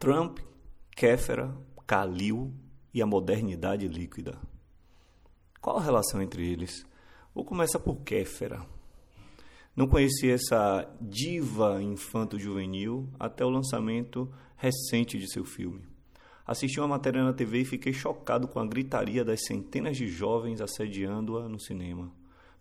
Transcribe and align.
Trump, 0.00 0.38
Kéfera, 0.96 1.54
Kalil 1.86 2.54
e 2.94 3.02
a 3.02 3.06
modernidade 3.06 3.86
líquida. 3.86 4.40
Qual 5.60 5.76
a 5.76 5.82
relação 5.82 6.22
entre 6.22 6.50
eles? 6.50 6.86
Vou 7.34 7.44
começar 7.44 7.80
por 7.80 7.96
Kéfera. 7.96 8.64
Não 9.76 9.86
conheci 9.86 10.30
essa 10.30 10.90
diva 10.98 11.82
infanto-juvenil 11.82 13.10
até 13.18 13.44
o 13.44 13.50
lançamento 13.50 14.32
recente 14.56 15.18
de 15.18 15.30
seu 15.30 15.44
filme. 15.44 15.86
Assisti 16.46 16.80
uma 16.80 16.88
matéria 16.88 17.22
na 17.22 17.34
TV 17.34 17.58
e 17.58 17.66
fiquei 17.66 17.92
chocado 17.92 18.48
com 18.48 18.58
a 18.58 18.66
gritaria 18.66 19.22
das 19.22 19.44
centenas 19.44 19.98
de 19.98 20.08
jovens 20.08 20.62
assediando-a 20.62 21.46
no 21.46 21.60
cinema. 21.60 22.10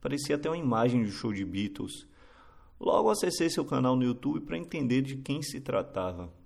Parecia 0.00 0.34
até 0.34 0.50
uma 0.50 0.58
imagem 0.58 1.04
de 1.04 1.12
show 1.12 1.32
de 1.32 1.44
Beatles. 1.44 2.04
Logo 2.80 3.08
acessei 3.08 3.48
seu 3.48 3.64
canal 3.64 3.94
no 3.94 4.02
YouTube 4.02 4.40
para 4.40 4.58
entender 4.58 5.02
de 5.02 5.18
quem 5.18 5.40
se 5.40 5.60
tratava. 5.60 6.36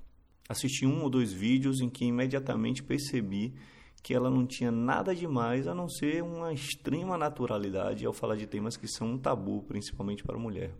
Assisti 0.52 0.84
um 0.84 1.02
ou 1.02 1.08
dois 1.08 1.32
vídeos 1.32 1.80
em 1.80 1.88
que 1.88 2.04
imediatamente 2.04 2.82
percebi 2.82 3.54
que 4.02 4.12
ela 4.12 4.28
não 4.28 4.46
tinha 4.46 4.70
nada 4.70 5.14
demais 5.14 5.66
a 5.66 5.74
não 5.74 5.88
ser 5.88 6.22
uma 6.22 6.52
extrema 6.52 7.16
naturalidade 7.16 8.04
ao 8.04 8.12
falar 8.12 8.36
de 8.36 8.46
temas 8.46 8.76
que 8.76 8.86
são 8.86 9.12
um 9.12 9.18
tabu, 9.18 9.62
principalmente 9.62 10.22
para 10.22 10.36
a 10.36 10.38
mulher. 10.38 10.74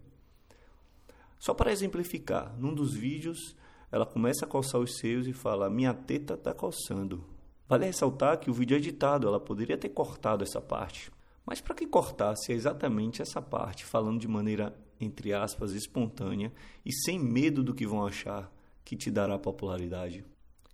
Só 1.39 1.55
para 1.55 1.73
exemplificar, 1.73 2.55
num 2.59 2.75
dos 2.75 2.93
vídeos 2.93 3.57
ela 3.91 4.05
começa 4.05 4.45
a 4.45 4.49
coçar 4.49 4.79
os 4.79 4.99
seios 4.99 5.27
e 5.27 5.33
fala: 5.33 5.71
Minha 5.71 5.95
teta 5.95 6.35
está 6.35 6.53
coçando. 6.53 7.25
Vale 7.67 7.87
ressaltar 7.87 8.41
que 8.41 8.51
o 8.51 8.55
vídeo 8.55 8.75
é 8.75 8.79
editado, 8.79 9.27
ela 9.27 9.41
poderia 9.41 9.79
ter 9.79 9.89
cortado 9.89 10.45
essa 10.45 10.61
parte. 10.61 11.11
Mas 11.47 11.63
para 11.63 11.75
que 11.75 11.87
cortar 11.87 12.37
se 12.37 12.53
é 12.53 12.55
exatamente 12.55 13.23
essa 13.23 13.41
parte, 13.41 13.87
falando 13.87 14.21
de 14.21 14.29
maneira, 14.29 14.79
entre 15.01 15.33
aspas, 15.33 15.73
espontânea 15.73 16.53
e 16.85 16.93
sem 16.93 17.19
medo 17.19 17.65
do 17.65 17.75
que 17.75 17.87
vão 17.87 18.05
achar, 18.05 18.53
que 18.85 18.97
te 18.97 19.11
dará 19.11 19.39
popularidade? 19.39 20.25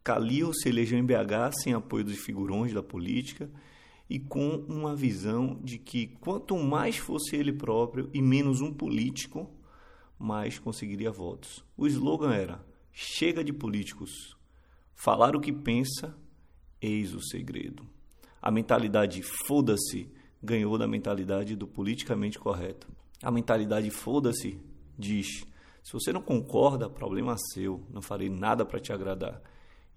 Calil 0.03 0.53
se 0.55 0.69
elegeu 0.69 0.99
em 0.99 1.05
BH 1.05 1.53
sem 1.62 1.75
apoio 1.75 2.05
dos 2.05 2.19
figurões 2.19 2.73
da 2.73 2.83
política 2.83 3.51
e 4.09 4.19
com 4.19 4.65
uma 4.69 4.96
visão 4.96 5.60
de 5.63 5.79
que 5.79 6.07
quanto 6.21 6.57
mais 6.57 6.97
fosse 6.97 7.37
ele 7.37 7.52
próprio 7.52 8.09
e 8.15 8.23
menos 8.23 8.60
um 8.60 8.73
político, 8.73 9.51
mais 10.19 10.59
conseguiria 10.59 11.10
votos. 11.10 11.65
O 11.77 11.87
slogan 11.87 12.32
era: 12.32 12.65
Chega 12.93 13.45
de 13.45 13.52
políticos. 13.52 14.37
Falar 14.95 15.37
o 15.37 15.41
que 15.41 15.52
pensa, 15.52 16.16
eis 16.80 17.15
o 17.15 17.21
segredo. 17.21 17.87
A 18.41 18.51
mentalidade 18.51 19.23
foda-se 19.23 20.10
ganhou 20.43 20.79
da 20.79 20.88
mentalidade 20.88 21.54
do 21.54 21.66
politicamente 21.66 22.38
correto. 22.38 22.88
A 23.23 23.30
mentalidade 23.30 23.91
foda-se 23.91 24.59
diz: 24.99 25.45
se 25.82 25.93
você 25.93 26.12
não 26.12 26.21
concorda, 26.21 26.88
problema 26.88 27.37
seu, 27.52 27.82
não 27.90 28.02
farei 28.02 28.29
nada 28.29 28.65
para 28.65 28.80
te 28.80 28.93
agradar 28.93 29.43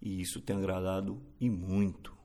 e 0.02 0.20
isso 0.20 0.42
tem 0.42 0.56
agradado 0.56 1.22
e 1.40 1.50
muito. 1.50 2.16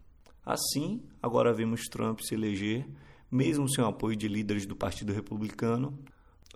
Assim, 0.44 1.02
agora 1.22 1.52
vemos 1.52 1.82
Trump 1.88 2.20
se 2.20 2.34
eleger, 2.34 2.86
mesmo 3.30 3.68
sem 3.68 3.84
o 3.84 3.88
apoio 3.88 4.16
de 4.16 4.28
líderes 4.28 4.64
do 4.64 4.74
Partido 4.74 5.12
Republicano, 5.12 5.98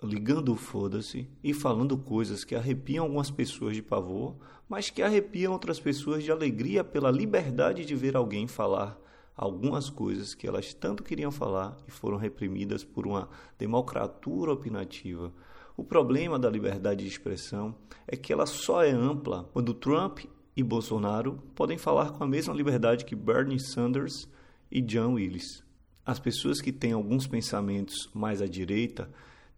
ligando 0.01 0.53
o 0.53 0.55
foda-se 0.55 1.29
e 1.43 1.53
falando 1.53 1.97
coisas 1.97 2.43
que 2.43 2.55
arrepiam 2.55 3.05
algumas 3.05 3.29
pessoas 3.29 3.75
de 3.75 3.81
pavor, 3.81 4.35
mas 4.67 4.89
que 4.89 5.03
arrepiam 5.03 5.53
outras 5.53 5.79
pessoas 5.79 6.23
de 6.23 6.31
alegria 6.31 6.83
pela 6.83 7.11
liberdade 7.11 7.85
de 7.85 7.95
ver 7.95 8.15
alguém 8.15 8.47
falar 8.47 8.99
algumas 9.35 9.89
coisas 9.89 10.33
que 10.33 10.47
elas 10.47 10.73
tanto 10.73 11.03
queriam 11.03 11.31
falar 11.31 11.75
e 11.87 11.91
foram 11.91 12.17
reprimidas 12.17 12.83
por 12.83 13.07
uma 13.07 13.27
democratura 13.57 14.53
opinativa. 14.53 15.33
O 15.81 15.83
problema 15.83 16.37
da 16.37 16.47
liberdade 16.47 17.03
de 17.03 17.09
expressão 17.09 17.73
é 18.07 18.15
que 18.15 18.31
ela 18.31 18.45
só 18.45 18.83
é 18.83 18.91
ampla 18.91 19.49
quando 19.51 19.73
Trump 19.73 20.19
e 20.55 20.61
Bolsonaro 20.61 21.41
podem 21.55 21.75
falar 21.75 22.11
com 22.11 22.23
a 22.23 22.27
mesma 22.27 22.53
liberdade 22.53 23.03
que 23.03 23.15
Bernie 23.15 23.59
Sanders 23.59 24.29
e 24.71 24.79
John 24.79 25.13
Willis. 25.13 25.63
As 26.05 26.19
pessoas 26.19 26.61
que 26.61 26.71
têm 26.71 26.91
alguns 26.91 27.25
pensamentos 27.25 28.11
mais 28.13 28.43
à 28.43 28.45
direita 28.45 29.09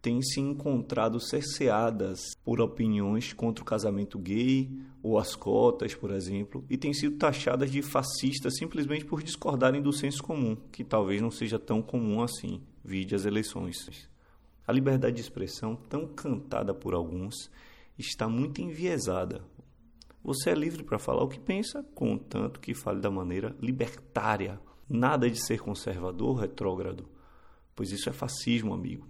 têm 0.02 0.22
se 0.22 0.40
encontrado 0.40 1.20
cerceadas 1.20 2.38
por 2.42 2.62
opiniões 2.62 3.34
contra 3.34 3.62
o 3.62 3.68
casamento 3.68 4.18
gay 4.18 4.72
ou 5.04 5.20
as 5.20 5.36
cotas, 5.36 5.94
por 5.94 6.10
exemplo, 6.10 6.64
e 6.70 6.78
têm 6.78 6.94
sido 6.94 7.18
taxadas 7.18 7.70
de 7.70 7.82
fascistas 7.82 8.56
simplesmente 8.56 9.04
por 9.04 9.22
discordarem 9.22 9.82
do 9.82 9.92
senso 9.92 10.24
comum, 10.24 10.56
que 10.72 10.86
talvez 10.86 11.22
não 11.22 11.30
seja 11.30 11.60
tão 11.60 11.82
comum 11.82 12.24
assim, 12.24 12.62
vide 12.82 13.14
as 13.14 13.26
eleições. 13.26 14.13
A 14.66 14.72
liberdade 14.72 15.16
de 15.16 15.22
expressão, 15.22 15.76
tão 15.76 16.08
cantada 16.08 16.74
por 16.74 16.94
alguns, 16.94 17.52
está 17.98 18.28
muito 18.28 18.62
enviesada, 18.62 19.44
você 20.24 20.52
é 20.52 20.56
livre 20.56 20.84
para 20.84 20.98
falar 20.98 21.22
o 21.22 21.28
que 21.28 21.38
pensa, 21.38 21.84
contanto 21.94 22.62
que 22.62 22.74
fale 22.74 23.02
da 23.02 23.12
maneira 23.12 23.54
libertária. 23.60 24.58
Nada 24.88 25.30
de 25.30 25.38
ser 25.38 25.60
conservador, 25.60 26.38
retrógrado, 26.38 27.10
pois 27.76 27.92
isso 27.92 28.08
é 28.08 28.14
fascismo, 28.14 28.74
amigo. 28.74 29.06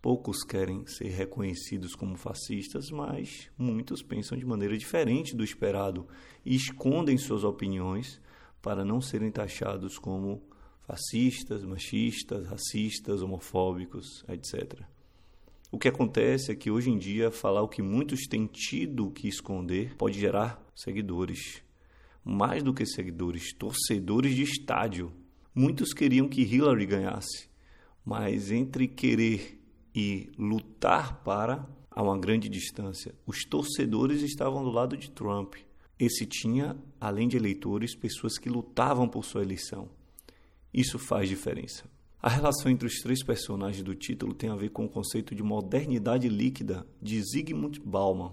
Poucos 0.00 0.44
querem 0.44 0.86
ser 0.86 1.08
reconhecidos 1.08 1.96
como 1.96 2.16
fascistas, 2.16 2.90
mas 2.92 3.50
muitos 3.58 4.02
pensam 4.02 4.38
de 4.38 4.46
maneira 4.46 4.78
diferente 4.78 5.34
do 5.34 5.42
esperado 5.42 6.06
e 6.44 6.54
escondem 6.54 7.18
suas 7.18 7.42
opiniões 7.42 8.20
para 8.60 8.84
não 8.84 9.00
serem 9.00 9.32
taxados 9.32 9.98
como 9.98 10.46
fascistas, 10.82 11.64
machistas, 11.64 12.46
racistas, 12.46 13.20
homofóbicos, 13.20 14.24
etc. 14.28 14.80
O 15.72 15.78
que 15.78 15.88
acontece 15.88 16.52
é 16.52 16.54
que 16.54 16.70
hoje 16.70 16.90
em 16.90 16.98
dia 16.98 17.30
falar 17.30 17.62
o 17.62 17.68
que 17.68 17.80
muitos 17.80 18.26
têm 18.28 18.44
tido 18.44 19.10
que 19.10 19.26
esconder 19.26 19.96
pode 19.96 20.20
gerar 20.20 20.62
seguidores. 20.76 21.62
Mais 22.22 22.62
do 22.62 22.74
que 22.74 22.84
seguidores, 22.84 23.54
torcedores 23.54 24.36
de 24.36 24.42
estádio. 24.42 25.10
Muitos 25.54 25.94
queriam 25.94 26.28
que 26.28 26.42
Hillary 26.42 26.84
ganhasse, 26.84 27.48
mas 28.04 28.50
entre 28.50 28.86
querer 28.86 29.58
e 29.94 30.30
lutar 30.36 31.24
para 31.24 31.66
há 31.90 32.02
uma 32.02 32.18
grande 32.18 32.50
distância. 32.50 33.14
Os 33.26 33.42
torcedores 33.42 34.20
estavam 34.20 34.62
do 34.62 34.70
lado 34.70 34.94
de 34.94 35.10
Trump. 35.10 35.54
Esse 35.98 36.26
tinha, 36.26 36.76
além 37.00 37.26
de 37.26 37.38
eleitores, 37.38 37.94
pessoas 37.94 38.36
que 38.36 38.50
lutavam 38.50 39.08
por 39.08 39.24
sua 39.24 39.40
eleição. 39.40 39.88
Isso 40.72 40.98
faz 40.98 41.30
diferença. 41.30 41.90
A 42.22 42.28
relação 42.28 42.70
entre 42.70 42.86
os 42.86 43.00
três 43.00 43.20
personagens 43.20 43.82
do 43.82 43.96
título 43.96 44.32
tem 44.32 44.48
a 44.48 44.54
ver 44.54 44.68
com 44.68 44.84
o 44.84 44.88
conceito 44.88 45.34
de 45.34 45.42
modernidade 45.42 46.28
líquida 46.28 46.86
de 47.02 47.20
Zygmunt 47.20 47.80
Bauman, 47.84 48.30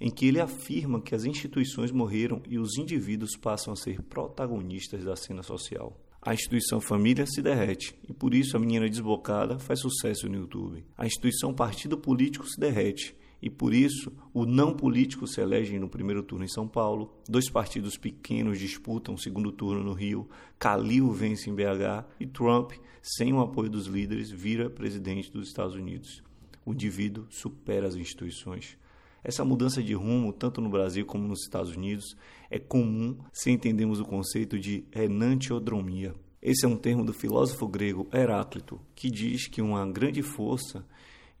em 0.00 0.08
que 0.08 0.24
ele 0.24 0.40
afirma 0.40 1.00
que 1.00 1.16
as 1.16 1.24
instituições 1.24 1.90
morreram 1.90 2.40
e 2.46 2.60
os 2.60 2.78
indivíduos 2.78 3.36
passam 3.36 3.72
a 3.72 3.76
ser 3.76 4.02
protagonistas 4.02 5.02
da 5.02 5.16
cena 5.16 5.42
social. 5.42 5.98
A 6.22 6.32
instituição 6.32 6.80
família 6.80 7.26
se 7.26 7.42
derrete 7.42 7.92
e 8.08 8.12
por 8.12 8.32
isso 8.32 8.56
a 8.56 8.60
menina 8.60 8.88
desbocada 8.88 9.58
faz 9.58 9.80
sucesso 9.80 10.28
no 10.28 10.36
YouTube. 10.36 10.84
A 10.96 11.04
instituição 11.04 11.52
partido 11.52 11.98
político 11.98 12.46
se 12.46 12.60
derrete 12.60 13.16
e 13.40 13.48
por 13.48 13.72
isso 13.72 14.12
o 14.34 14.44
não 14.44 14.74
político 14.74 15.26
se 15.26 15.40
elege 15.40 15.78
no 15.78 15.88
primeiro 15.88 16.22
turno 16.22 16.44
em 16.44 16.48
São 16.48 16.66
Paulo, 16.66 17.12
dois 17.28 17.48
partidos 17.48 17.96
pequenos 17.96 18.58
disputam 18.58 19.14
o 19.14 19.18
segundo 19.18 19.52
turno 19.52 19.82
no 19.82 19.92
Rio, 19.92 20.28
Calil 20.58 21.10
vence 21.12 21.48
em 21.48 21.54
BH 21.54 22.04
e 22.18 22.26
Trump, 22.26 22.72
sem 23.02 23.32
o 23.32 23.40
apoio 23.40 23.70
dos 23.70 23.86
líderes, 23.86 24.30
vira 24.30 24.68
presidente 24.68 25.30
dos 25.30 25.48
Estados 25.48 25.74
Unidos. 25.74 26.22
O 26.64 26.72
indivíduo 26.72 27.26
supera 27.30 27.86
as 27.86 27.94
instituições. 27.94 28.76
Essa 29.22 29.44
mudança 29.44 29.82
de 29.82 29.94
rumo, 29.94 30.32
tanto 30.32 30.60
no 30.60 30.68
Brasil 30.68 31.04
como 31.04 31.26
nos 31.26 31.42
Estados 31.42 31.74
Unidos, 31.74 32.16
é 32.50 32.58
comum 32.58 33.16
se 33.32 33.50
entendemos 33.50 34.00
o 34.00 34.04
conceito 34.04 34.58
de 34.58 34.84
enantiodromia. 34.92 36.14
Esse 36.40 36.64
é 36.64 36.68
um 36.68 36.76
termo 36.76 37.04
do 37.04 37.12
filósofo 37.12 37.66
grego 37.66 38.06
Heráclito, 38.12 38.80
que 38.94 39.10
diz 39.10 39.48
que 39.48 39.60
uma 39.60 39.84
grande 39.90 40.22
força 40.22 40.84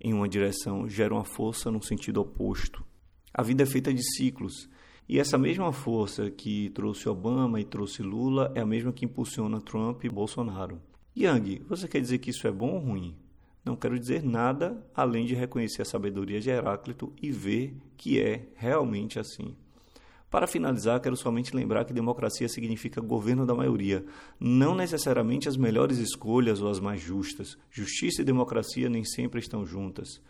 em 0.00 0.12
uma 0.12 0.28
direção 0.28 0.88
gera 0.88 1.14
uma 1.14 1.24
força 1.24 1.70
no 1.70 1.82
sentido 1.82 2.20
oposto. 2.20 2.84
A 3.32 3.42
vida 3.42 3.62
é 3.62 3.66
feita 3.66 3.92
de 3.92 4.02
ciclos. 4.16 4.68
E 5.08 5.18
essa 5.18 5.38
mesma 5.38 5.72
força 5.72 6.30
que 6.30 6.68
trouxe 6.70 7.08
Obama 7.08 7.60
e 7.60 7.64
trouxe 7.64 8.02
Lula 8.02 8.52
é 8.54 8.60
a 8.60 8.66
mesma 8.66 8.92
que 8.92 9.04
impulsiona 9.04 9.60
Trump 9.60 10.04
e 10.04 10.08
Bolsonaro. 10.08 10.80
Yang, 11.16 11.62
você 11.68 11.88
quer 11.88 12.00
dizer 12.00 12.18
que 12.18 12.30
isso 12.30 12.46
é 12.46 12.52
bom 12.52 12.72
ou 12.72 12.78
ruim? 12.78 13.16
Não 13.64 13.74
quero 13.74 13.98
dizer 13.98 14.22
nada 14.22 14.82
além 14.94 15.26
de 15.26 15.34
reconhecer 15.34 15.82
a 15.82 15.84
sabedoria 15.84 16.40
de 16.40 16.50
Heráclito 16.50 17.12
e 17.20 17.30
ver 17.30 17.76
que 17.96 18.20
é 18.20 18.48
realmente 18.54 19.18
assim. 19.18 19.56
Para 20.30 20.46
finalizar, 20.46 21.00
quero 21.00 21.16
somente 21.16 21.56
lembrar 21.56 21.86
que 21.86 21.92
democracia 21.92 22.48
significa 22.50 23.00
governo 23.00 23.46
da 23.46 23.54
maioria, 23.54 24.04
não 24.38 24.74
necessariamente 24.74 25.48
as 25.48 25.56
melhores 25.56 25.96
escolhas 25.96 26.60
ou 26.60 26.70
as 26.70 26.78
mais 26.78 27.00
justas. 27.00 27.56
Justiça 27.70 28.20
e 28.20 28.24
democracia 28.24 28.90
nem 28.90 29.04
sempre 29.04 29.40
estão 29.40 29.64
juntas. 29.64 30.20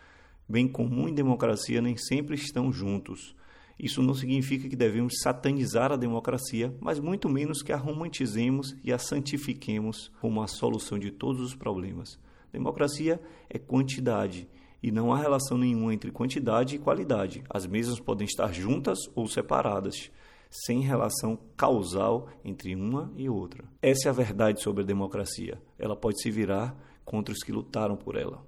Bem 0.48 0.68
comum 0.68 1.08
e 1.08 1.12
democracia 1.12 1.82
nem 1.82 1.96
sempre 1.96 2.36
estão 2.36 2.72
juntos. 2.72 3.34
Isso 3.76 4.00
não 4.00 4.14
significa 4.14 4.68
que 4.68 4.76
devemos 4.76 5.14
satanizar 5.20 5.90
a 5.90 5.96
democracia, 5.96 6.72
mas 6.80 7.00
muito 7.00 7.28
menos 7.28 7.60
que 7.60 7.72
a 7.72 7.76
romantizemos 7.76 8.76
e 8.84 8.92
a 8.92 8.98
santifiquemos 8.98 10.12
como 10.20 10.40
a 10.40 10.46
solução 10.46 10.96
de 10.96 11.10
todos 11.10 11.40
os 11.40 11.56
problemas. 11.56 12.20
Democracia 12.52 13.20
é 13.50 13.58
quantidade 13.58 14.48
e 14.82 14.90
não 14.90 15.12
há 15.12 15.18
relação 15.18 15.58
nenhuma 15.58 15.92
entre 15.92 16.10
quantidade 16.10 16.76
e 16.76 16.78
qualidade. 16.78 17.42
As 17.50 17.66
mesas 17.66 17.98
podem 17.98 18.26
estar 18.26 18.52
juntas 18.52 18.98
ou 19.14 19.26
separadas. 19.26 20.10
sem 20.50 20.80
relação 20.80 21.38
causal 21.58 22.28
entre 22.42 22.74
uma 22.74 23.12
e 23.14 23.28
outra. 23.28 23.64
Essa 23.82 24.08
é 24.08 24.10
a 24.10 24.14
verdade 24.14 24.62
sobre 24.62 24.82
a 24.82 24.86
democracia. 24.86 25.60
Ela 25.78 25.94
pode 25.94 26.22
se 26.22 26.30
virar 26.30 26.74
contra 27.04 27.34
os 27.34 27.42
que 27.42 27.52
lutaram 27.52 27.96
por 27.96 28.16
ela. 28.16 28.42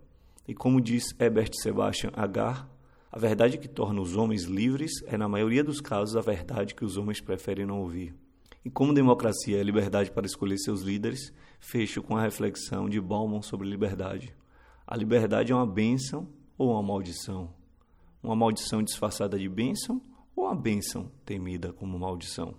E 0.48 0.54
como 0.54 0.80
diz 0.80 1.14
Herbert 1.18 1.50
Sebastian 1.60 2.10
Agar, 2.14 2.66
a 3.12 3.18
verdade 3.18 3.58
que 3.58 3.68
torna 3.68 4.00
os 4.00 4.16
homens 4.16 4.44
livres 4.44 4.92
é, 5.06 5.18
na 5.18 5.28
maioria 5.28 5.62
dos 5.62 5.80
casos, 5.80 6.16
a 6.16 6.20
verdade 6.20 6.74
que 6.74 6.84
os 6.84 6.96
homens 6.96 7.20
preferem 7.20 7.66
não 7.66 7.80
ouvir. 7.80 8.14
E 8.64 8.70
como 8.70 8.94
democracia 8.94 9.58
é 9.58 9.62
liberdade 9.62 10.10
para 10.10 10.26
escolher 10.26 10.58
seus 10.58 10.82
líderes, 10.82 11.32
fecho 11.58 12.02
com 12.02 12.16
a 12.16 12.22
reflexão 12.22 12.88
de 12.88 13.00
Bauman 13.00 13.42
sobre 13.42 13.68
liberdade. 13.68 14.34
A 14.90 14.96
liberdade 14.96 15.52
é 15.52 15.54
uma 15.54 15.64
bênção 15.64 16.28
ou 16.58 16.72
uma 16.72 16.82
maldição? 16.82 17.54
Uma 18.20 18.34
maldição 18.34 18.82
disfarçada 18.82 19.38
de 19.38 19.48
bênção 19.48 20.02
ou 20.34 20.46
uma 20.46 20.54
bênção 20.56 21.12
temida 21.24 21.72
como 21.72 21.96
maldição? 21.96 22.56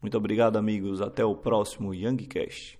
Muito 0.00 0.16
obrigado, 0.16 0.56
amigos. 0.56 1.00
Até 1.00 1.24
o 1.24 1.34
próximo 1.34 1.92
Youngcast. 1.92 2.78